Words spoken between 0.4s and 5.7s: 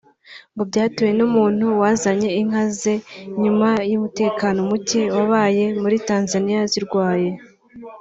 ngo byatewe n’umuntu wazanye inka ze nyuma y’umutekano mucye wabaye